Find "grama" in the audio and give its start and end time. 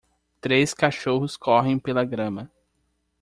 2.03-2.49